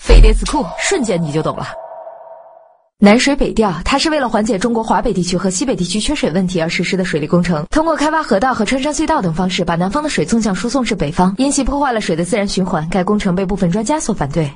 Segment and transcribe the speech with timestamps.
[0.00, 1.68] 飞碟词库瞬间你就懂了。
[2.98, 7.66] 南水北调它是为了缓解中国华北地区和西北地区缺水问题而实施的水利工程。
[7.70, 14.50] 通过开挖河道和穿山隧道等方式把南方的水纵向输送至北方因其破坏了水的自然循环该工程被部分专家所反对。